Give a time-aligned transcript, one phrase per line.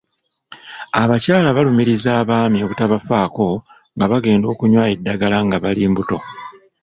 [1.01, 3.47] Abakyala baalumiriza abaami obutabafaako
[3.95, 6.17] nga bagenda okunywa eddagala nga bali mbuto.